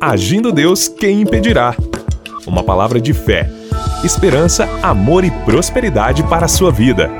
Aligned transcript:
Agindo 0.00 0.52
Deus, 0.52 0.86
quem 0.86 1.22
impedirá? 1.22 1.74
Uma 2.46 2.62
palavra 2.62 3.00
de 3.00 3.12
fé, 3.12 3.50
esperança, 4.04 4.68
amor 4.80 5.24
e 5.24 5.30
prosperidade 5.44 6.22
para 6.22 6.44
a 6.44 6.48
sua 6.48 6.70
vida. 6.70 7.10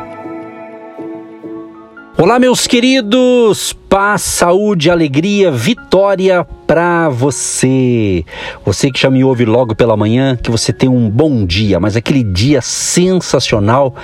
Olá, 2.16 2.38
meus 2.38 2.68
queridos! 2.68 3.72
Paz, 3.88 4.22
saúde, 4.22 4.90
alegria, 4.90 5.50
vitória 5.50 6.46
para 6.68 7.08
você. 7.08 8.24
Você 8.64 8.92
que 8.92 9.00
já 9.00 9.10
me 9.10 9.24
ouve 9.24 9.44
logo 9.44 9.74
pela 9.74 9.96
manhã, 9.96 10.36
que 10.36 10.50
você 10.50 10.72
tenha 10.72 10.92
um 10.92 11.10
bom 11.10 11.44
dia, 11.44 11.80
mas 11.80 11.96
aquele 11.96 12.22
dia 12.22 12.60
sensacional 12.60 13.94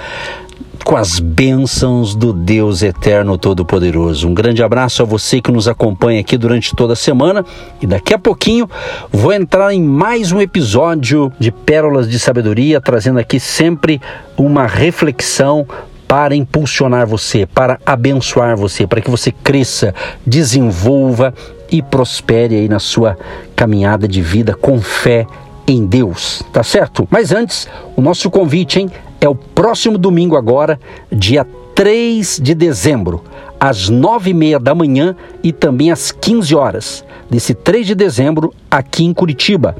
com 0.84 0.96
as 0.98 1.18
bênçãos 1.18 2.14
do 2.14 2.30
Deus 2.30 2.82
Eterno 2.82 3.38
Todo-Poderoso. 3.38 4.28
Um 4.28 4.34
grande 4.34 4.62
abraço 4.62 5.02
a 5.02 5.06
você 5.06 5.40
que 5.40 5.50
nos 5.50 5.66
acompanha 5.66 6.20
aqui 6.20 6.36
durante 6.36 6.76
toda 6.76 6.92
a 6.92 6.96
semana 6.96 7.42
e 7.80 7.86
daqui 7.86 8.12
a 8.12 8.18
pouquinho 8.18 8.68
vou 9.10 9.32
entrar 9.32 9.72
em 9.72 9.82
mais 9.82 10.30
um 10.30 10.42
episódio 10.42 11.32
de 11.38 11.50
Pérolas 11.50 12.08
de 12.08 12.18
Sabedoria, 12.18 12.82
trazendo 12.82 13.18
aqui 13.18 13.40
sempre 13.40 13.98
uma 14.36 14.66
reflexão 14.66 15.66
para 16.06 16.36
impulsionar 16.36 17.06
você, 17.06 17.46
para 17.46 17.80
abençoar 17.86 18.54
você, 18.54 18.86
para 18.86 19.00
que 19.00 19.10
você 19.10 19.32
cresça, 19.32 19.94
desenvolva 20.26 21.32
e 21.72 21.80
prospere 21.80 22.56
aí 22.56 22.68
na 22.68 22.78
sua 22.78 23.16
caminhada 23.56 24.06
de 24.06 24.20
vida 24.20 24.54
com 24.54 24.78
fé 24.80 25.26
em 25.66 25.86
Deus, 25.86 26.42
tá 26.52 26.62
certo? 26.62 27.06
Mas 27.10 27.32
antes, 27.32 27.68
o 27.96 28.02
nosso 28.02 28.30
convite, 28.30 28.80
hein? 28.80 28.90
é 29.24 29.28
o 29.28 29.34
próximo 29.34 29.96
domingo 29.96 30.36
agora, 30.36 30.78
dia 31.10 31.46
3 31.74 32.40
de 32.42 32.54
dezembro, 32.54 33.24
às 33.58 33.88
nove 33.88 34.30
e 34.30 34.34
meia 34.34 34.58
da 34.58 34.74
manhã 34.74 35.16
e 35.42 35.52
também 35.52 35.90
às 35.90 36.12
15 36.12 36.54
horas, 36.54 37.04
desse 37.30 37.54
3 37.54 37.86
de 37.86 37.94
dezembro, 37.94 38.52
aqui 38.70 39.04
em 39.04 39.14
Curitiba. 39.14 39.74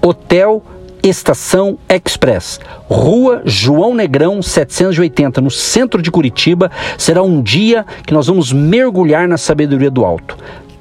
Hotel 0.00 0.62
Estação 1.02 1.78
Express, 1.88 2.58
Rua 2.88 3.42
João 3.44 3.94
Negrão 3.94 4.42
780, 4.42 5.40
no 5.40 5.50
centro 5.50 6.02
de 6.02 6.10
Curitiba. 6.10 6.70
Será 6.98 7.22
um 7.22 7.42
dia 7.42 7.84
que 8.04 8.14
nós 8.14 8.26
vamos 8.26 8.52
mergulhar 8.52 9.28
na 9.28 9.36
sabedoria 9.36 9.90
do 9.90 10.04
alto. 10.04 10.36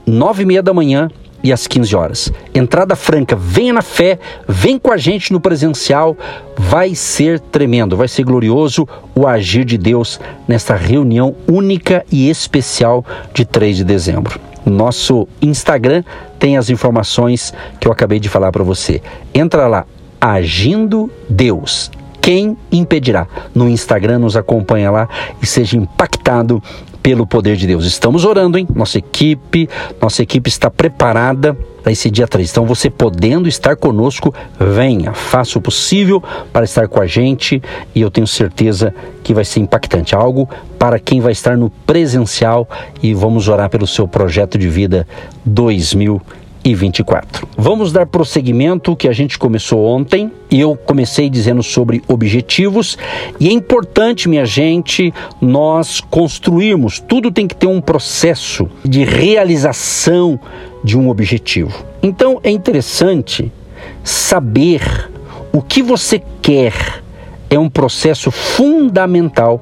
Nove 0.06 0.44
e 0.44 0.46
meia 0.46 0.64
da 0.64 0.74
manhã 0.74 1.10
e 1.46 1.54
às 1.54 1.68
15 1.68 1.96
horas. 1.96 2.34
Entrada 2.56 2.96
franca, 2.96 3.36
venha 3.36 3.72
na 3.72 3.84
fé, 3.84 4.18
vem 4.48 4.80
com 4.80 4.92
a 4.92 4.98
gente 4.98 5.32
no 5.32 5.40
presencial, 5.40 6.18
vai 6.58 6.96
ser 6.96 7.40
tremendo, 7.40 7.96
vai 7.96 8.08
ser 8.08 8.24
glorioso 8.24 8.88
o 9.14 9.28
agir 9.28 9.64
de 9.64 9.78
Deus 9.78 10.20
nesta 10.48 10.76
reunião 10.76 11.36
única 11.48 12.04
e 12.12 12.32
especial 12.32 13.06
de 13.32 13.46
3 13.46 13.78
de 13.78 13.84
dezembro. 13.84 14.40
Nosso 14.66 15.28
Instagram 15.40 16.04
tem 16.40 16.58
as 16.58 16.72
informações 16.72 17.54
que 17.80 17.88
eu 17.88 17.92
acabei 17.92 18.20
de 18.20 18.28
falar 18.28 18.52
para 18.52 18.64
você. 18.64 19.00
Entra 19.32 19.68
lá, 19.68 19.86
Agindo 20.20 21.12
Deus. 21.30 21.92
Quem 22.20 22.58
impedirá? 22.72 23.28
No 23.54 23.70
Instagram, 23.70 24.18
nos 24.18 24.36
acompanha 24.36 24.90
lá 24.90 25.08
e 25.40 25.46
seja 25.46 25.78
impactado 25.78 26.64
pelo 27.06 27.28
poder 27.28 27.56
de 27.56 27.68
Deus. 27.68 27.86
Estamos 27.86 28.26
orando, 28.26 28.58
hein? 28.58 28.68
Nossa 28.74 28.98
equipe, 28.98 29.70
nossa 30.02 30.24
equipe 30.24 30.50
está 30.50 30.72
preparada 30.72 31.56
para 31.84 31.92
esse 31.92 32.10
dia 32.10 32.28
3. 32.28 32.50
Então, 32.50 32.66
você 32.66 32.90
podendo 32.90 33.48
estar 33.48 33.76
conosco, 33.76 34.34
venha, 34.60 35.14
faça 35.14 35.60
o 35.60 35.62
possível 35.62 36.24
para 36.52 36.66
estar 36.66 36.88
com 36.88 37.00
a 37.00 37.06
gente 37.06 37.62
e 37.94 38.02
eu 38.02 38.10
tenho 38.10 38.26
certeza 38.26 38.92
que 39.24 39.36
vai 39.36 39.46
ser 39.46 39.60
impactante. 39.60 40.16
Algo 40.16 40.50
para 40.80 40.98
quem 40.98 41.22
vai 41.22 41.32
estar 41.32 41.56
no 41.56 41.70
presencial 41.70 42.68
e 43.04 43.14
vamos 43.14 43.48
orar 43.48 43.70
pelo 43.70 43.86
seu 43.86 44.08
projeto 44.08 44.58
de 44.58 44.68
vida 44.68 45.08
2020 45.46 46.45
e 46.66 46.74
24. 46.74 47.48
Vamos 47.56 47.92
dar 47.92 48.08
prosseguimento 48.08 48.96
que 48.96 49.08
a 49.08 49.14
gente 49.14 49.38
começou 49.38 49.86
ontem 49.86 50.32
e 50.50 50.60
eu 50.60 50.76
comecei 50.76 51.30
dizendo 51.30 51.62
sobre 51.62 52.02
objetivos 52.08 52.98
e 53.40 53.48
é 53.48 53.52
importante, 53.52 54.28
minha 54.28 54.48
gente, 54.48 55.14
nós 55.40 56.02
construirmos. 56.02 57.00
Tudo 57.00 57.32
tem 57.32 57.48
que 57.48 57.56
ter 57.56 57.68
um 57.68 57.80
processo 57.80 58.68
de 58.84 59.04
realização 59.04 60.40
de 60.84 60.98
um 60.98 61.08
objetivo. 61.08 61.86
Então 62.02 62.42
é 62.44 62.50
interessante 62.50 63.52
saber 64.04 64.82
o 65.54 65.62
que 65.62 65.84
você 65.84 66.20
quer. 66.42 67.04
É 67.48 67.60
um 67.60 67.70
processo 67.70 68.32
fundamental 68.32 69.62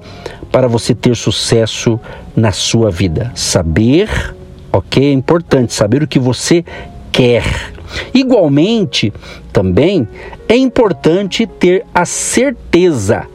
para 0.50 0.70
você 0.70 0.96
ter 0.96 1.18
sucesso 1.18 2.00
na 2.34 2.54
sua 2.54 2.90
vida. 2.90 3.30
Saber 3.36 4.34
ok? 4.74 5.12
É 5.12 5.14
importante 5.14 5.72
saber 5.72 6.02
o 6.02 6.08
que 6.08 6.20
você 6.20 6.66
quer. 7.14 7.72
Igualmente, 8.14 9.14
também 9.54 10.08
é 10.50 10.58
importante 10.58 11.46
ter 11.46 11.86
a 11.94 12.04
certeza 12.04 13.28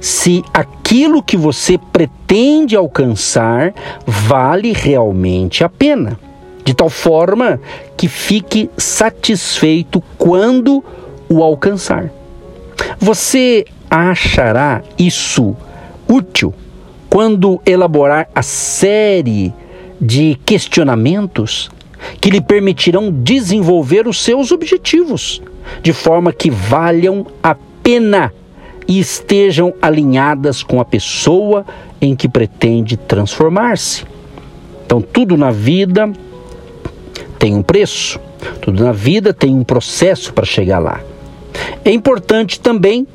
se 0.00 0.42
aquilo 0.52 1.22
que 1.22 1.36
você 1.36 1.78
pretende 1.78 2.74
alcançar 2.74 3.72
vale 4.04 4.72
realmente 4.72 5.62
a 5.62 5.68
pena, 5.68 6.18
de 6.64 6.74
tal 6.74 6.90
forma 6.90 7.60
que 7.96 8.08
fique 8.08 8.68
satisfeito 8.76 10.02
quando 10.18 10.84
o 11.28 11.40
alcançar. 11.40 12.10
Você 12.98 13.64
achará 13.88 14.82
isso 14.98 15.56
útil 16.08 16.52
quando 17.08 17.62
elaborar 17.64 18.28
a 18.34 18.42
série 18.42 19.52
de 20.00 20.36
questionamentos 20.44 21.70
que 22.20 22.30
lhe 22.30 22.40
permitirão 22.40 23.10
desenvolver 23.10 24.06
os 24.06 24.22
seus 24.22 24.52
objetivos, 24.52 25.42
de 25.82 25.92
forma 25.92 26.32
que 26.32 26.50
valham 26.50 27.26
a 27.42 27.54
pena 27.82 28.32
e 28.86 28.98
estejam 28.98 29.72
alinhadas 29.80 30.62
com 30.62 30.80
a 30.80 30.84
pessoa 30.84 31.64
em 32.00 32.14
que 32.16 32.28
pretende 32.28 32.96
transformar-se. 32.96 34.04
Então, 34.84 35.00
tudo 35.00 35.36
na 35.36 35.50
vida 35.50 36.12
tem 37.38 37.54
um 37.54 37.62
preço, 37.62 38.20
tudo 38.60 38.84
na 38.84 38.92
vida 38.92 39.32
tem 39.32 39.54
um 39.54 39.64
processo 39.64 40.32
para 40.32 40.44
chegar 40.44 40.78
lá. 40.78 41.00
É 41.84 41.90
importante 41.90 42.60
também 42.60 43.06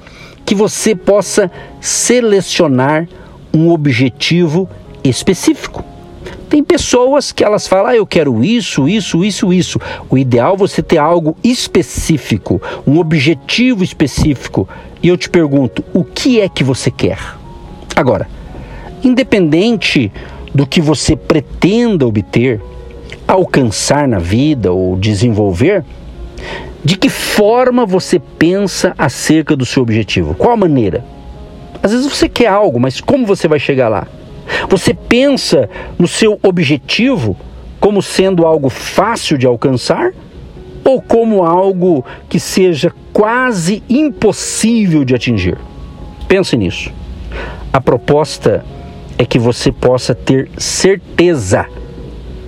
que 0.45 0.55
você 0.55 0.95
possa 0.95 1.51
selecionar 1.81 3.07
um 3.53 3.69
objetivo 3.69 4.69
específico. 5.03 5.83
Tem 6.49 6.63
pessoas 6.63 7.31
que 7.31 7.43
elas 7.43 7.67
falam, 7.67 7.87
ah, 7.87 7.95
eu 7.95 8.05
quero 8.05 8.43
isso, 8.43 8.87
isso, 8.87 9.23
isso, 9.23 9.51
isso. 9.51 9.79
O 10.09 10.17
ideal 10.17 10.53
é 10.53 10.57
você 10.57 10.81
ter 10.81 10.97
algo 10.97 11.35
específico, 11.43 12.61
um 12.85 12.99
objetivo 12.99 13.83
específico. 13.83 14.67
E 15.03 15.09
eu 15.09 15.17
te 15.17 15.29
pergunto, 15.29 15.83
o 15.93 16.03
que 16.03 16.39
é 16.39 16.47
que 16.47 16.63
você 16.63 16.89
quer? 16.89 17.19
Agora, 17.95 18.29
independente 19.03 20.11
do 20.53 20.65
que 20.65 20.79
você 20.79 21.15
pretenda 21.15 22.07
obter, 22.07 22.61
alcançar 23.27 24.07
na 24.07 24.19
vida 24.19 24.71
ou 24.71 24.95
desenvolver, 24.95 25.83
de 26.83 26.95
que 26.97 27.09
forma 27.09 27.85
você 27.85 28.19
pensa 28.19 28.93
acerca 28.97 29.55
do 29.55 29.65
seu 29.65 29.83
objetivo? 29.83 30.33
Qual 30.33 30.53
a 30.53 30.57
maneira? 30.57 31.03
Às 31.83 31.91
vezes 31.91 32.07
você 32.07 32.29
quer 32.29 32.47
algo, 32.47 32.79
mas 32.79 33.01
como 33.01 33.25
você 33.25 33.47
vai 33.47 33.59
chegar 33.59 33.89
lá? 33.89 34.07
Você 34.69 34.93
pensa 34.93 35.69
no 35.97 36.07
seu 36.07 36.39
objetivo 36.43 37.35
como 37.79 38.01
sendo 38.01 38.45
algo 38.45 38.69
fácil 38.69 39.37
de 39.37 39.45
alcançar 39.45 40.11
ou 40.83 41.01
como 41.01 41.43
algo 41.43 42.03
que 42.29 42.39
seja 42.39 42.93
quase 43.13 43.83
impossível 43.89 45.03
de 45.03 45.13
atingir? 45.13 45.57
Pense 46.27 46.55
nisso. 46.57 46.91
A 47.71 47.79
proposta 47.79 48.65
é 49.17 49.25
que 49.25 49.39
você 49.39 49.71
possa 49.71 50.15
ter 50.15 50.49
certeza 50.57 51.65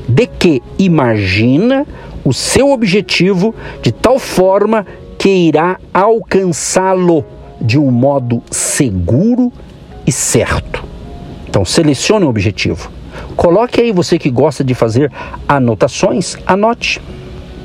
de 0.08 0.26
que 0.26 0.62
imagina 0.78 1.86
o 2.24 2.34
seu 2.34 2.72
objetivo 2.72 3.54
de 3.82 3.92
tal 3.92 4.20
forma 4.20 4.86
que 5.18 5.30
irá 5.30 5.80
alcançá-lo 5.94 7.24
de 7.62 7.78
um 7.78 7.92
modo 7.92 8.42
seguro 8.50 9.52
e 10.08 10.12
certo. 10.12 10.89
Então, 11.50 11.66
selecione 11.66 12.26
um 12.26 12.30
objetivo. 12.30 12.92
Coloque 13.36 13.82
aí 13.82 13.92
você 13.92 14.20
que 14.20 14.30
gosta 14.30 14.64
de 14.64 14.76
fazer 14.76 15.12
anotações, 15.48 16.38
anote. 16.46 17.02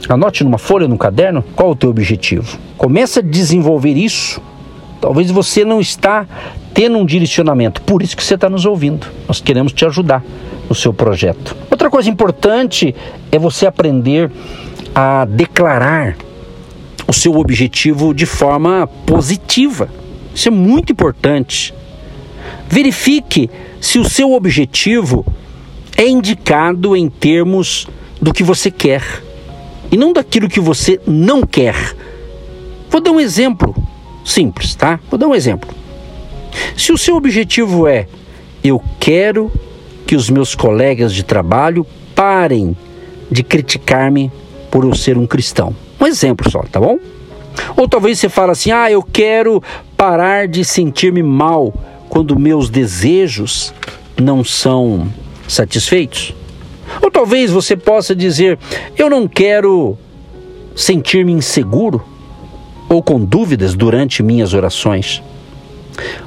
Anote 0.08 0.42
numa 0.42 0.56
folha, 0.56 0.88
num 0.88 0.96
caderno, 0.96 1.44
qual 1.54 1.70
o 1.70 1.76
teu 1.76 1.90
objetivo. 1.90 2.58
Comece 2.78 3.18
a 3.18 3.22
desenvolver 3.22 3.92
isso. 3.92 4.40
Talvez 5.02 5.30
você 5.30 5.66
não 5.66 5.80
está 5.80 6.26
tendo 6.72 6.96
um 6.96 7.04
direcionamento, 7.04 7.82
por 7.82 8.02
isso 8.02 8.16
que 8.16 8.24
você 8.24 8.36
está 8.36 8.48
nos 8.48 8.64
ouvindo. 8.64 9.06
Nós 9.28 9.40
queremos 9.40 9.72
te 9.72 9.84
ajudar 9.84 10.24
no 10.66 10.74
seu 10.74 10.92
projeto. 10.92 11.54
Outra 11.70 11.90
coisa 11.90 12.08
importante 12.08 12.94
é 13.30 13.38
você 13.38 13.66
aprender 13.66 14.30
a 14.94 15.26
declarar 15.26 16.16
o 17.06 17.12
seu 17.12 17.36
objetivo 17.36 18.14
de 18.14 18.24
forma 18.24 18.88
positiva. 19.04 19.90
Isso 20.34 20.48
é 20.48 20.50
muito 20.50 20.90
importante. 20.90 21.74
Verifique 22.74 23.48
se 23.80 24.00
o 24.00 24.04
seu 24.04 24.32
objetivo 24.32 25.24
é 25.96 26.08
indicado 26.08 26.96
em 26.96 27.08
termos 27.08 27.86
do 28.20 28.32
que 28.32 28.42
você 28.42 28.68
quer 28.68 29.22
e 29.92 29.96
não 29.96 30.12
daquilo 30.12 30.48
que 30.48 30.58
você 30.58 31.00
não 31.06 31.42
quer. 31.42 31.76
Vou 32.90 33.00
dar 33.00 33.12
um 33.12 33.20
exemplo 33.20 33.72
simples, 34.24 34.74
tá? 34.74 34.98
Vou 35.08 35.16
dar 35.16 35.28
um 35.28 35.36
exemplo. 35.36 35.70
Se 36.76 36.90
o 36.90 36.98
seu 36.98 37.14
objetivo 37.14 37.86
é 37.86 38.08
eu 38.64 38.82
quero 38.98 39.52
que 40.04 40.16
os 40.16 40.28
meus 40.28 40.56
colegas 40.56 41.14
de 41.14 41.22
trabalho 41.22 41.86
parem 42.12 42.76
de 43.30 43.44
criticar-me 43.44 44.32
por 44.68 44.82
eu 44.82 44.96
ser 44.96 45.16
um 45.16 45.28
cristão. 45.28 45.76
Um 46.00 46.08
exemplo 46.08 46.50
só, 46.50 46.60
tá 46.64 46.80
bom? 46.80 46.98
Ou 47.76 47.86
talvez 47.86 48.18
você 48.18 48.28
fale 48.28 48.50
assim: 48.50 48.72
"Ah, 48.72 48.90
eu 48.90 49.00
quero 49.00 49.62
parar 49.96 50.48
de 50.48 50.64
sentir-me 50.64 51.22
mal 51.22 51.72
quando 52.14 52.38
meus 52.38 52.70
desejos 52.70 53.74
não 54.16 54.44
são 54.44 55.08
satisfeitos". 55.48 56.32
Ou 57.02 57.10
talvez 57.10 57.50
você 57.50 57.76
possa 57.76 58.14
dizer: 58.14 58.56
"Eu 58.96 59.10
não 59.10 59.26
quero 59.26 59.98
sentir-me 60.76 61.32
inseguro 61.32 62.00
ou 62.88 63.02
com 63.02 63.18
dúvidas 63.18 63.74
durante 63.74 64.22
minhas 64.22 64.54
orações". 64.54 65.20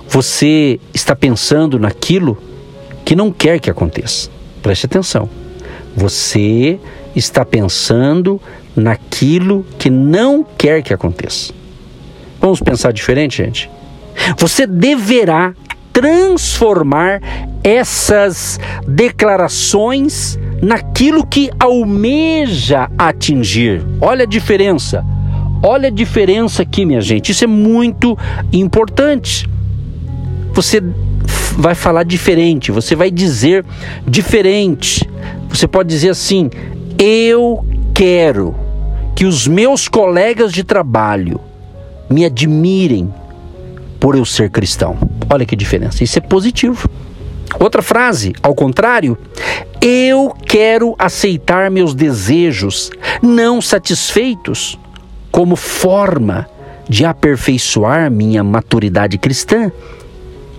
Você 0.09 0.77
está 0.93 1.15
pensando 1.15 1.79
naquilo 1.79 2.37
que 3.05 3.15
não 3.15 3.31
quer 3.31 3.57
que 3.57 3.69
aconteça. 3.69 4.29
Preste 4.61 4.85
atenção. 4.85 5.29
Você 5.95 6.79
está 7.15 7.45
pensando 7.45 8.41
naquilo 8.75 9.65
que 9.79 9.89
não 9.89 10.45
quer 10.57 10.81
que 10.81 10.93
aconteça. 10.93 11.53
Vamos 12.39 12.59
pensar 12.59 12.91
diferente, 12.91 13.37
gente? 13.37 13.69
Você 14.37 14.67
deverá 14.67 15.53
transformar 15.97 17.19
essas 17.63 18.59
declarações 18.87 20.37
naquilo 20.61 21.25
que 21.25 21.49
almeja 21.59 22.87
atingir. 22.95 23.83
Olha 23.99 24.21
a 24.21 24.27
diferença. 24.27 25.03
Olha 25.63 25.87
a 25.87 25.91
diferença 25.91 26.61
aqui, 26.61 26.85
minha 26.85 27.01
gente. 27.01 27.31
Isso 27.31 27.43
é 27.43 27.47
muito 27.47 28.15
importante. 28.53 29.49
Você 30.53 30.83
vai 31.57 31.73
falar 31.73 32.03
diferente, 32.03 32.71
você 32.71 32.95
vai 32.95 33.09
dizer 33.09 33.65
diferente. 34.07 35.03
Você 35.49 35.67
pode 35.67 35.89
dizer 35.89 36.11
assim: 36.11 36.51
Eu 36.99 37.65
quero 37.91 38.53
que 39.15 39.25
os 39.25 39.47
meus 39.47 39.87
colegas 39.87 40.53
de 40.53 40.63
trabalho 40.63 41.41
me 42.07 42.23
admirem 42.23 43.11
por 43.99 44.15
eu 44.15 44.25
ser 44.25 44.49
cristão. 44.49 44.97
Olha 45.29 45.45
que 45.45 45.55
diferença. 45.55 46.03
Isso 46.03 46.17
é 46.17 46.21
positivo. 46.21 46.89
Outra 47.59 47.81
frase, 47.81 48.33
ao 48.43 48.53
contrário, 48.53 49.17
eu 49.81 50.33
quero 50.45 50.95
aceitar 50.99 51.71
meus 51.71 51.95
desejos 51.95 52.91
não 53.21 53.61
satisfeitos 53.61 54.77
como 55.31 55.55
forma 55.55 56.47
de 56.89 57.05
aperfeiçoar 57.05 58.11
minha 58.11 58.43
maturidade 58.43 59.17
cristã. 59.17 59.71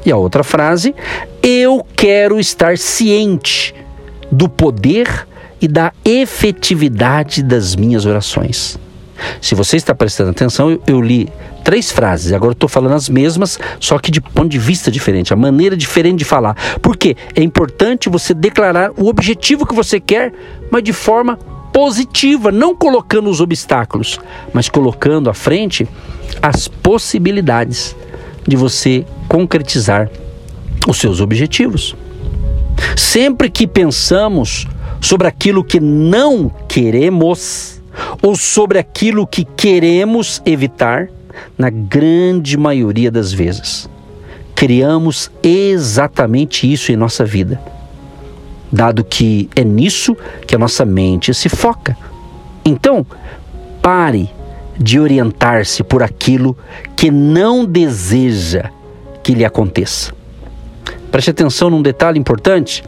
E 0.05 0.11
a 0.11 0.17
outra 0.17 0.43
frase, 0.43 0.95
eu 1.43 1.85
quero 1.95 2.39
estar 2.39 2.79
ciente 2.79 3.75
do 4.31 4.49
poder 4.49 5.27
e 5.61 5.67
da 5.67 5.93
efetividade 6.05 7.43
das 7.43 7.75
minhas 7.75 8.07
orações. 8.07 8.79
Se 9.41 9.55
você 9.55 9.77
está 9.77 9.95
prestando 9.95 10.31
atenção, 10.31 10.71
eu, 10.71 10.83
eu 10.87 11.01
li 11.01 11.29
três 11.65 11.91
frases, 11.91 12.33
agora 12.33 12.53
estou 12.53 12.69
falando 12.69 12.95
as 12.95 13.09
mesmas, 13.09 13.59
só 13.79 13.99
que 13.99 14.11
de 14.11 14.21
ponto 14.21 14.49
de 14.49 14.59
vista 14.59 14.91
diferente, 14.91 15.33
a 15.33 15.37
maneira 15.37 15.77
diferente 15.77 16.19
de 16.19 16.25
falar. 16.25 16.57
Porque 16.81 17.17
é 17.35 17.43
importante 17.43 18.09
você 18.09 18.33
declarar 18.33 18.91
o 18.97 19.09
objetivo 19.09 19.67
que 19.67 19.75
você 19.75 20.01
quer, 20.01 20.33
mas 20.71 20.83
de 20.83 20.93
forma 20.93 21.37
positiva, 21.73 22.51
não 22.51 22.75
colocando 22.75 23.31
os 23.31 23.41
obstáculos, 23.41 24.19
mas 24.53 24.69
colocando 24.69 25.31
à 25.31 25.35
frente 25.35 25.87
as 26.43 26.67
possibilidades 26.67 27.95
de 28.47 28.57
você 28.57 29.05
concretizar 29.29 30.11
os 30.87 30.99
seus 30.99 31.21
objetivos. 31.21 31.95
Sempre 32.97 33.51
que 33.51 33.67
pensamos 33.67 34.67
sobre 35.01 35.27
aquilo 35.27 35.63
que 35.63 35.79
não 35.81 36.51
queremos 36.67 37.78
ou 38.23 38.37
sobre 38.37 38.79
aquilo 38.79 39.27
que 39.27 39.45
queremos 39.45 40.43
evitar, 40.45 41.09
na 41.57 41.71
grande 41.71 42.57
maioria 42.57 43.11
das 43.11 43.33
vezes, 43.33 43.89
criamos 44.55 45.31
exatamente 45.43 46.71
isso 46.71 46.91
em 46.91 46.97
nossa 46.97 47.25
vida, 47.25 47.61
dado 48.73 49.05
que 49.05 49.49
é 49.55 49.65
nisso 49.65 50.17
que 50.47 50.55
a 50.55 50.59
nossa 50.59 50.85
mente 50.85 51.33
se 51.33 51.49
foca. 51.49 51.97
Então, 52.65 53.07
pare 53.83 54.31
de 54.79 55.01
orientar-se 55.01 55.83
por 55.83 56.03
aquilo 56.03 56.57
que 56.95 57.11
não 57.11 57.65
deseja 57.65 58.71
que 59.23 59.35
lhe 59.35 59.45
aconteça. 59.45 60.13
Preste 61.11 61.31
atenção 61.31 61.69
num 61.71 61.83
detalhe 61.83 62.19
importante. 62.19 62.85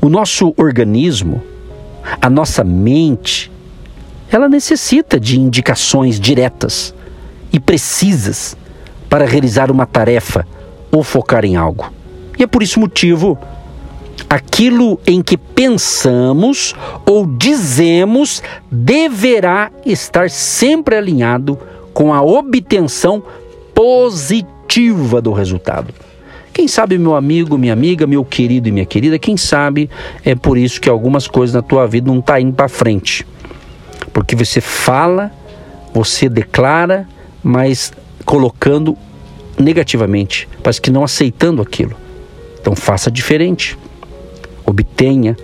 O 0.00 0.08
nosso 0.08 0.54
organismo, 0.56 1.42
a 2.20 2.30
nossa 2.30 2.64
mente, 2.64 3.51
ela 4.32 4.48
necessita 4.48 5.20
de 5.20 5.38
indicações 5.38 6.18
diretas 6.18 6.94
e 7.52 7.60
precisas 7.60 8.56
para 9.08 9.26
realizar 9.26 9.70
uma 9.70 9.84
tarefa 9.84 10.46
ou 10.90 11.02
focar 11.02 11.44
em 11.44 11.54
algo. 11.54 11.92
E 12.38 12.42
é 12.42 12.46
por 12.46 12.62
esse 12.62 12.78
motivo 12.78 13.38
aquilo 14.28 14.98
em 15.06 15.22
que 15.22 15.36
pensamos 15.36 16.74
ou 17.04 17.26
dizemos 17.26 18.42
deverá 18.70 19.70
estar 19.84 20.30
sempre 20.30 20.96
alinhado 20.96 21.58
com 21.92 22.14
a 22.14 22.22
obtenção 22.22 23.22
positiva 23.74 25.20
do 25.20 25.32
resultado. 25.32 25.92
Quem 26.54 26.68
sabe, 26.68 26.96
meu 26.98 27.14
amigo, 27.14 27.58
minha 27.58 27.72
amiga, 27.72 28.06
meu 28.06 28.24
querido 28.24 28.68
e 28.68 28.72
minha 28.72 28.86
querida, 28.86 29.18
quem 29.18 29.36
sabe 29.36 29.90
é 30.24 30.34
por 30.34 30.56
isso 30.56 30.80
que 30.80 30.88
algumas 30.88 31.26
coisas 31.26 31.54
na 31.54 31.62
tua 31.62 31.86
vida 31.86 32.10
não 32.10 32.20
tá 32.20 32.40
indo 32.40 32.54
para 32.54 32.68
frente. 32.68 33.26
Porque 34.12 34.36
você 34.36 34.60
fala, 34.60 35.30
você 35.92 36.28
declara, 36.28 37.08
mas 37.42 37.92
colocando 38.24 38.96
negativamente, 39.58 40.48
parece 40.62 40.80
que 40.80 40.90
não 40.90 41.04
aceitando 41.04 41.62
aquilo. 41.62 41.96
Então 42.60 42.76
faça 42.76 43.10
diferente. 43.10 43.76
Obtenha 44.64 45.36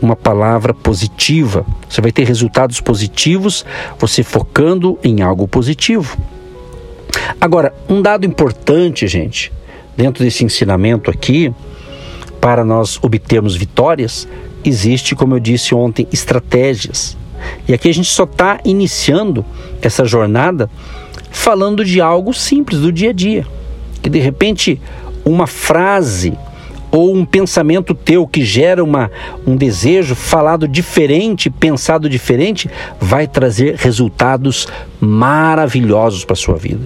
uma 0.00 0.16
palavra 0.16 0.74
positiva. 0.74 1.64
Você 1.88 2.00
vai 2.00 2.12
ter 2.12 2.24
resultados 2.24 2.80
positivos 2.80 3.64
você 3.98 4.22
focando 4.22 4.98
em 5.02 5.22
algo 5.22 5.46
positivo. 5.46 6.16
Agora, 7.40 7.74
um 7.88 8.00
dado 8.00 8.26
importante, 8.26 9.06
gente, 9.06 9.52
dentro 9.96 10.24
desse 10.24 10.44
ensinamento 10.44 11.10
aqui, 11.10 11.52
para 12.40 12.64
nós 12.64 12.98
obtermos 13.02 13.54
vitórias, 13.54 14.26
existe, 14.64 15.14
como 15.14 15.34
eu 15.36 15.40
disse 15.40 15.74
ontem, 15.74 16.08
estratégias. 16.12 17.16
E 17.68 17.74
aqui 17.74 17.88
a 17.88 17.94
gente 17.94 18.08
só 18.08 18.24
está 18.24 18.58
iniciando 18.64 19.44
essa 19.80 20.04
jornada 20.04 20.70
falando 21.30 21.84
de 21.84 22.00
algo 22.00 22.32
simples 22.32 22.80
do 22.80 22.92
dia 22.92 23.10
a 23.10 23.12
dia. 23.12 23.46
Que 24.00 24.10
de 24.10 24.18
repente 24.18 24.80
uma 25.24 25.46
frase 25.46 26.36
ou 26.90 27.14
um 27.14 27.24
pensamento 27.24 27.94
teu 27.94 28.26
que 28.26 28.44
gera 28.44 28.84
uma, 28.84 29.10
um 29.46 29.56
desejo 29.56 30.14
falado 30.14 30.68
diferente, 30.68 31.48
pensado 31.48 32.08
diferente, 32.08 32.68
vai 33.00 33.26
trazer 33.26 33.76
resultados 33.76 34.68
maravilhosos 35.00 36.24
para 36.24 36.34
a 36.34 36.36
sua 36.36 36.56
vida. 36.56 36.84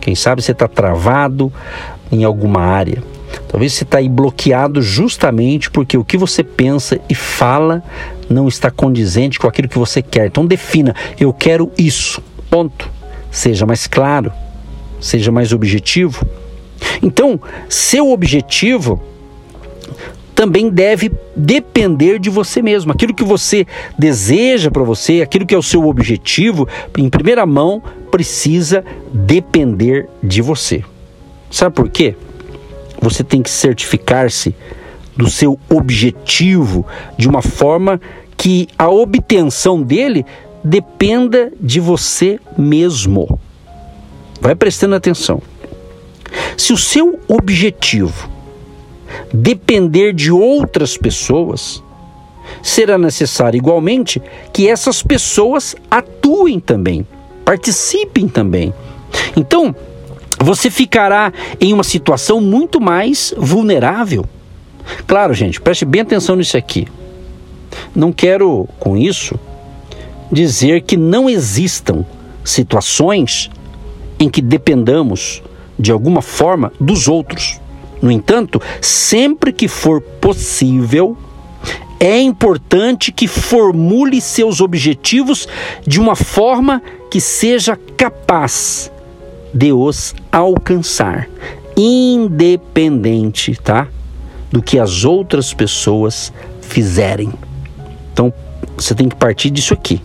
Quem 0.00 0.16
sabe 0.16 0.42
você 0.42 0.50
está 0.52 0.66
travado, 0.66 1.52
em 2.10 2.24
alguma 2.24 2.60
área. 2.60 3.02
Talvez 3.48 3.72
você 3.72 3.84
está 3.84 3.98
aí 3.98 4.08
bloqueado 4.08 4.82
justamente 4.82 5.70
porque 5.70 5.96
o 5.96 6.04
que 6.04 6.16
você 6.16 6.42
pensa 6.42 7.00
e 7.08 7.14
fala 7.14 7.82
não 8.28 8.48
está 8.48 8.70
condizente 8.70 9.38
com 9.38 9.46
aquilo 9.46 9.68
que 9.68 9.78
você 9.78 10.02
quer. 10.02 10.26
Então 10.26 10.46
defina, 10.46 10.94
eu 11.18 11.32
quero 11.32 11.70
isso. 11.78 12.22
Ponto. 12.50 12.90
Seja 13.30 13.66
mais 13.66 13.86
claro, 13.86 14.32
seja 15.00 15.32
mais 15.32 15.52
objetivo. 15.52 16.24
Então, 17.02 17.40
seu 17.68 18.10
objetivo 18.10 19.02
também 20.34 20.68
deve 20.68 21.12
depender 21.36 22.18
de 22.18 22.28
você 22.28 22.60
mesmo. 22.60 22.92
Aquilo 22.92 23.14
que 23.14 23.24
você 23.24 23.66
deseja 23.98 24.70
para 24.70 24.82
você, 24.82 25.22
aquilo 25.22 25.46
que 25.46 25.54
é 25.54 25.58
o 25.58 25.62
seu 25.62 25.86
objetivo, 25.86 26.68
em 26.96 27.08
primeira 27.08 27.46
mão, 27.46 27.82
precisa 28.10 28.84
depender 29.12 30.08
de 30.22 30.42
você. 30.42 30.84
Sabe 31.50 31.74
por 31.74 31.88
quê? 31.88 32.16
Você 33.04 33.22
tem 33.22 33.42
que 33.42 33.50
certificar-se 33.50 34.54
do 35.14 35.28
seu 35.28 35.60
objetivo 35.68 36.86
de 37.18 37.28
uma 37.28 37.42
forma 37.42 38.00
que 38.34 38.66
a 38.78 38.88
obtenção 38.88 39.82
dele 39.82 40.24
dependa 40.64 41.52
de 41.60 41.80
você 41.80 42.40
mesmo. 42.56 43.38
Vai 44.40 44.54
prestando 44.54 44.94
atenção. 44.94 45.42
Se 46.56 46.72
o 46.72 46.78
seu 46.78 47.20
objetivo 47.28 48.30
depender 49.30 50.14
de 50.14 50.32
outras 50.32 50.96
pessoas, 50.96 51.82
será 52.62 52.96
necessário 52.96 53.58
igualmente 53.58 54.20
que 54.50 54.66
essas 54.66 55.02
pessoas 55.02 55.76
atuem 55.90 56.58
também, 56.58 57.06
participem 57.44 58.28
também. 58.28 58.72
Então, 59.36 59.76
você 60.40 60.70
ficará 60.70 61.32
em 61.60 61.72
uma 61.72 61.84
situação 61.84 62.40
muito 62.40 62.80
mais 62.80 63.34
vulnerável. 63.36 64.24
Claro, 65.06 65.32
gente, 65.34 65.60
preste 65.60 65.84
bem 65.84 66.02
atenção 66.02 66.36
nisso 66.36 66.56
aqui. 66.56 66.86
Não 67.94 68.12
quero, 68.12 68.68
com 68.78 68.96
isso, 68.96 69.38
dizer 70.30 70.82
que 70.82 70.96
não 70.96 71.28
existam 71.28 72.04
situações 72.44 73.50
em 74.18 74.28
que 74.28 74.42
dependamos 74.42 75.42
de 75.78 75.90
alguma 75.90 76.22
forma 76.22 76.72
dos 76.78 77.08
outros. 77.08 77.60
No 78.00 78.10
entanto, 78.10 78.60
sempre 78.80 79.52
que 79.52 79.66
for 79.66 80.00
possível, 80.00 81.16
é 81.98 82.20
importante 82.20 83.10
que 83.10 83.26
formule 83.26 84.20
seus 84.20 84.60
objetivos 84.60 85.48
de 85.86 86.00
uma 86.00 86.14
forma 86.14 86.82
que 87.10 87.20
seja 87.20 87.78
capaz 87.96 88.90
de 89.54 89.72
os 89.72 90.14
alcançar, 90.32 91.28
independente, 91.76 93.54
tá? 93.54 93.86
Do 94.50 94.60
que 94.60 94.78
as 94.78 95.04
outras 95.04 95.54
pessoas 95.54 96.32
fizerem. 96.60 97.32
Então, 98.12 98.32
você 98.76 98.94
tem 98.94 99.08
que 99.08 99.16
partir 99.16 99.50
disso 99.50 99.72
aqui 99.72 100.00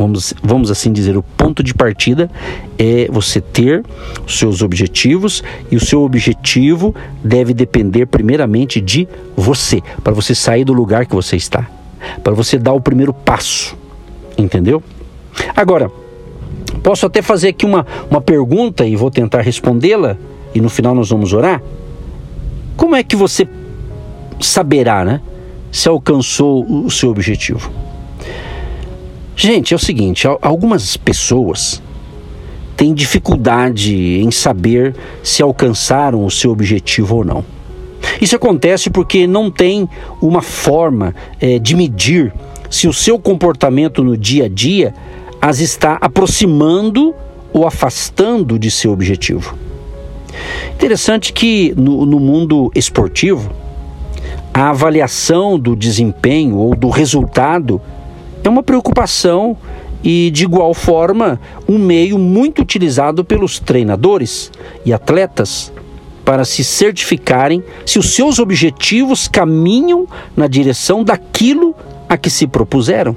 vamos, 0.00 0.32
vamos 0.42 0.70
assim 0.70 0.90
dizer, 0.92 1.16
o 1.16 1.22
ponto 1.22 1.62
de 1.62 1.74
partida 1.74 2.30
é 2.78 3.06
você 3.10 3.38
ter 3.38 3.84
os 4.26 4.38
seus 4.38 4.62
objetivos 4.62 5.44
e 5.70 5.76
o 5.76 5.80
seu 5.80 6.02
objetivo 6.02 6.94
deve 7.22 7.52
depender 7.52 8.06
primeiramente 8.06 8.80
de 8.80 9.06
você, 9.36 9.82
para 10.02 10.14
você 10.14 10.34
sair 10.34 10.64
do 10.64 10.72
lugar 10.72 11.04
que 11.04 11.14
você 11.14 11.36
está, 11.36 11.68
para 12.24 12.32
você 12.32 12.58
dar 12.58 12.72
o 12.72 12.80
primeiro 12.80 13.12
passo, 13.12 13.76
entendeu? 14.38 14.82
Agora, 15.54 15.90
posso 16.82 17.06
até 17.06 17.22
fazer 17.22 17.48
aqui 17.48 17.64
uma, 17.64 17.86
uma 18.10 18.20
pergunta 18.20 18.86
e 18.86 18.96
vou 18.96 19.10
tentar 19.10 19.40
respondê-la 19.40 20.16
e 20.54 20.60
no 20.60 20.68
final 20.68 20.94
nós 20.94 21.08
vamos 21.08 21.32
orar. 21.32 21.62
Como 22.76 22.96
é 22.96 23.02
que 23.02 23.14
você 23.14 23.46
saberá, 24.40 25.04
né, 25.04 25.20
se 25.70 25.88
alcançou 25.88 26.64
o 26.64 26.90
seu 26.90 27.10
objetivo? 27.10 27.70
Gente, 29.36 29.72
é 29.72 29.76
o 29.76 29.80
seguinte: 29.80 30.26
algumas 30.42 30.96
pessoas 30.96 31.82
têm 32.76 32.94
dificuldade 32.94 34.20
em 34.20 34.30
saber 34.30 34.94
se 35.22 35.42
alcançaram 35.42 36.24
o 36.24 36.30
seu 36.30 36.50
objetivo 36.50 37.16
ou 37.16 37.24
não. 37.24 37.44
Isso 38.20 38.36
acontece 38.36 38.90
porque 38.90 39.26
não 39.26 39.50
tem 39.50 39.88
uma 40.20 40.42
forma 40.42 41.14
é, 41.40 41.58
de 41.58 41.76
medir 41.76 42.32
se 42.70 42.88
o 42.88 42.92
seu 42.92 43.18
comportamento 43.18 44.02
no 44.02 44.16
dia 44.16 44.44
a 44.44 44.48
dia 44.48 44.94
as 45.40 45.60
está 45.60 45.96
aproximando 46.00 47.14
ou 47.52 47.66
afastando 47.66 48.58
de 48.58 48.70
seu 48.70 48.92
objetivo. 48.92 49.56
Interessante 50.74 51.32
que 51.32 51.74
no, 51.76 52.06
no 52.06 52.20
mundo 52.20 52.70
esportivo, 52.74 53.50
a 54.52 54.70
avaliação 54.70 55.58
do 55.58 55.74
desempenho 55.74 56.56
ou 56.56 56.74
do 56.74 56.88
resultado 56.88 57.80
é 58.42 58.48
uma 58.48 58.62
preocupação 58.62 59.56
e, 60.02 60.30
de 60.30 60.44
igual 60.44 60.72
forma, 60.72 61.40
um 61.68 61.78
meio 61.78 62.18
muito 62.18 62.62
utilizado 62.62 63.24
pelos 63.24 63.58
treinadores 63.58 64.50
e 64.84 64.92
atletas 64.92 65.72
para 66.24 66.44
se 66.44 66.64
certificarem 66.64 67.62
se 67.84 67.98
os 67.98 68.14
seus 68.14 68.38
objetivos 68.38 69.28
caminham 69.28 70.06
na 70.36 70.46
direção 70.46 71.02
daquilo 71.02 71.74
a 72.08 72.16
que 72.16 72.30
se 72.30 72.46
propuseram. 72.46 73.16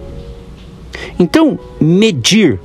Então, 1.20 1.60
medir 1.80 2.60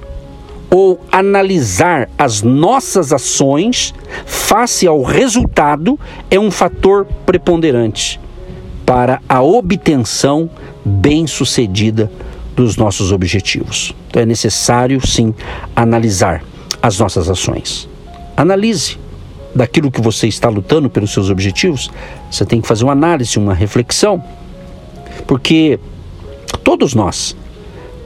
ou 0.71 1.01
analisar 1.11 2.09
as 2.19 2.43
nossas 2.43 3.13
ações 3.13 3.95
face 4.27 4.87
ao 4.87 5.03
resultado 5.03 5.99
é 6.31 6.39
um 6.39 6.51
fator 6.51 7.07
preponderante 7.25 8.21
para 8.85 9.21
a 9.29 9.43
obtenção 9.43 10.49
bem-sucedida 10.85 12.11
dos 12.55 12.77
nossos 12.77 13.13
objetivos. 13.13 13.95
Então 14.09 14.23
é 14.23 14.27
necessário, 14.27 15.05
sim, 15.07 15.35
analisar 15.77 16.43
as 16.83 16.99
nossas 16.99 17.29
ações. 17.31 17.89
Analise 18.37 18.99
daquilo 19.55 19.91
que 19.91 20.01
você 20.01 20.27
está 20.27 20.49
lutando 20.49 20.89
pelos 20.91 21.13
seus 21.13 21.31
objetivos. 21.31 21.91
Você 22.31 22.45
tem 22.45 22.61
que 22.61 22.69
fazer 22.69 22.85
uma 22.85 22.93
análise, 22.93 23.39
uma 23.39 23.55
reflexão, 23.55 24.23
porque 25.27 25.79
todos 26.65 26.95
nós 26.95 27.37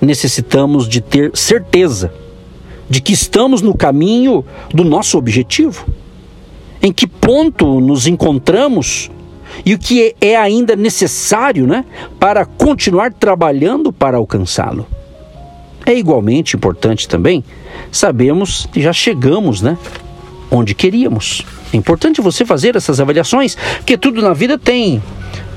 necessitamos 0.02 0.88
de 0.88 1.00
ter 1.00 1.30
certeza 1.34 2.12
de 2.90 3.00
que 3.00 3.12
estamos 3.12 3.62
no 3.62 3.74
caminho 3.74 4.44
do 4.74 4.84
nosso 4.84 5.16
objetivo. 5.16 5.86
Em 6.82 6.92
que 6.92 7.06
ponto 7.06 7.80
nos 7.80 8.06
encontramos 8.06 9.10
e 9.64 9.72
o 9.72 9.78
que 9.78 10.14
é 10.20 10.36
ainda 10.36 10.74
necessário 10.74 11.66
né, 11.66 11.84
para 12.18 12.44
continuar 12.44 13.12
trabalhando 13.12 13.92
para 13.92 14.16
alcançá-lo. 14.16 14.86
É 15.86 15.94
igualmente 15.94 16.56
importante 16.56 17.08
também 17.08 17.44
sabemos 17.90 18.68
que 18.72 18.80
já 18.80 18.92
chegamos 18.92 19.62
né, 19.62 19.78
onde 20.50 20.74
queríamos. 20.74 21.42
É 21.72 21.76
importante 21.76 22.20
você 22.20 22.44
fazer 22.44 22.76
essas 22.76 23.00
avaliações, 23.00 23.56
porque 23.78 23.96
tudo 23.96 24.20
na 24.20 24.34
vida 24.34 24.58
tem 24.58 25.02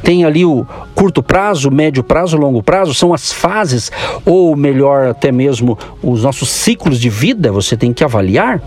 tem 0.06 0.24
ali 0.24 0.46
o 0.46 0.64
curto 0.94 1.24
prazo, 1.24 1.72
médio 1.72 2.04
prazo, 2.04 2.38
longo 2.38 2.62
prazo, 2.62 2.94
são 2.94 3.12
as 3.12 3.34
fases, 3.34 3.92
ou 4.24 4.56
melhor, 4.56 5.08
até 5.08 5.32
mesmo 5.32 5.76
os 6.02 6.22
nossos 6.22 6.48
ciclos 6.48 7.00
de 7.00 7.10
vida, 7.10 7.52
você 7.52 7.76
tem 7.76 7.92
que 7.92 8.04
avaliar. 8.04 8.62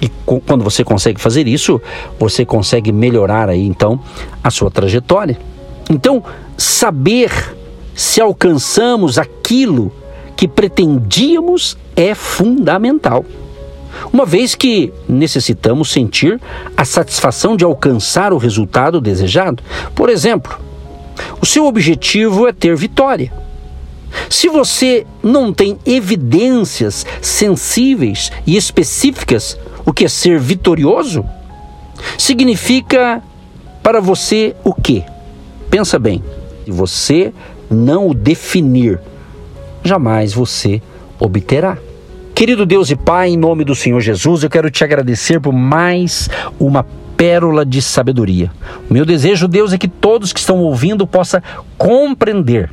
E 0.00 0.08
quando 0.46 0.62
você 0.62 0.84
consegue 0.84 1.20
fazer 1.20 1.48
isso, 1.48 1.82
você 2.16 2.44
consegue 2.44 2.92
melhorar 2.92 3.48
aí 3.48 3.66
então 3.66 3.98
a 4.42 4.52
sua 4.52 4.70
trajetória. 4.70 5.36
Então, 5.90 6.22
saber 6.56 7.56
se 7.92 8.20
alcançamos 8.20 9.18
aquilo 9.18 9.90
que 10.36 10.46
pretendíamos 10.46 11.76
é 11.96 12.14
fundamental. 12.14 13.24
Uma 14.12 14.26
vez 14.26 14.54
que 14.54 14.92
necessitamos 15.08 15.90
sentir 15.90 16.40
a 16.76 16.84
satisfação 16.84 17.56
de 17.56 17.64
alcançar 17.64 18.32
o 18.32 18.36
resultado 18.36 19.00
desejado. 19.00 19.62
Por 19.94 20.10
exemplo, 20.10 20.58
o 21.40 21.46
seu 21.46 21.66
objetivo 21.66 22.46
é 22.46 22.52
ter 22.52 22.76
vitória. 22.76 23.32
Se 24.28 24.48
você 24.48 25.06
não 25.22 25.52
tem 25.52 25.78
evidências 25.86 27.06
sensíveis 27.22 28.30
e 28.46 28.56
específicas 28.56 29.58
o 29.84 29.92
que 29.92 30.04
é 30.04 30.08
ser 30.08 30.38
vitorioso? 30.38 31.24
Significa 32.18 33.22
para 33.82 34.00
você 34.00 34.54
o 34.62 34.72
quê? 34.74 35.04
Pensa 35.70 35.98
bem. 35.98 36.22
Se 36.64 36.70
você 36.70 37.32
não 37.70 38.08
o 38.08 38.14
definir, 38.14 39.00
jamais 39.82 40.32
você 40.32 40.82
obterá. 41.18 41.78
Querido 42.34 42.64
Deus 42.64 42.90
e 42.90 42.96
Pai, 42.96 43.28
em 43.28 43.36
nome 43.36 43.64
do 43.64 43.74
Senhor 43.74 44.00
Jesus, 44.00 44.42
eu 44.42 44.50
quero 44.50 44.70
te 44.70 44.82
agradecer 44.82 45.38
por 45.38 45.52
mais 45.52 46.30
uma 46.58 46.84
pérola 47.16 47.64
de 47.64 47.80
sabedoria. 47.80 48.50
O 48.88 48.92
meu 48.92 49.04
desejo, 49.04 49.46
Deus, 49.46 49.72
é 49.72 49.78
que 49.78 49.86
todos 49.86 50.32
que 50.32 50.40
estão 50.40 50.58
ouvindo 50.58 51.06
possam 51.06 51.40
compreender 51.76 52.70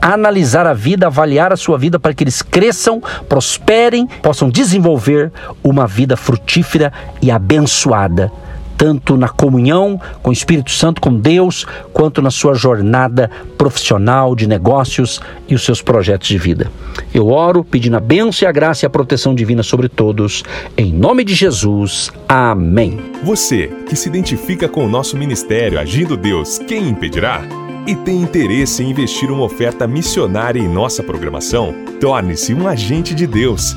analisar 0.00 0.66
a 0.66 0.72
vida, 0.72 1.06
avaliar 1.08 1.52
a 1.52 1.56
sua 1.56 1.76
vida 1.76 1.98
para 1.98 2.14
que 2.14 2.22
eles 2.22 2.40
cresçam, 2.40 3.02
prosperem, 3.28 4.06
possam 4.22 4.48
desenvolver 4.48 5.32
uma 5.64 5.86
vida 5.86 6.16
frutífera 6.16 6.92
e 7.20 7.28
abençoada, 7.28 8.30
tanto 8.76 9.16
na 9.16 9.28
comunhão 9.28 10.00
com 10.22 10.30
o 10.30 10.32
Espírito 10.32 10.70
Santo, 10.70 11.00
com 11.00 11.14
Deus, 11.14 11.66
quanto 11.92 12.20
na 12.20 12.30
sua 12.30 12.54
jornada 12.54 13.30
profissional, 13.56 14.34
de 14.34 14.46
negócios 14.46 15.20
e 15.48 15.54
os 15.54 15.64
seus 15.64 15.82
projetos 15.82 16.28
de 16.28 16.38
vida. 16.38 16.70
Eu 17.12 17.28
oro 17.28 17.64
pedindo 17.64 17.96
a 17.96 18.00
bênção 18.00 18.46
e 18.46 18.48
a 18.48 18.52
graça 18.52 18.84
e 18.84 18.86
a 18.86 18.90
proteção 18.90 19.34
divina 19.34 19.62
sobre 19.62 19.88
todos, 19.88 20.42
em 20.76 20.92
nome 20.92 21.24
de 21.24 21.34
Jesus. 21.34 22.10
Amém. 22.28 22.98
Você 23.22 23.70
que 23.88 23.96
se 23.96 24.08
identifica 24.08 24.68
com 24.68 24.84
o 24.84 24.88
nosso 24.88 25.16
ministério 25.16 25.78
Agindo 25.78 26.16
Deus, 26.16 26.58
quem 26.58 26.88
impedirá? 26.88 27.42
e 27.86 27.94
tem 27.94 28.20
interesse 28.20 28.82
em 28.82 28.90
investir 28.90 29.30
uma 29.30 29.44
oferta 29.44 29.86
missionária 29.86 30.58
em 30.58 30.68
nossa 30.68 31.04
programação, 31.04 31.72
torne-se 32.00 32.52
um 32.52 32.66
agente 32.66 33.14
de 33.14 33.28
Deus 33.28 33.76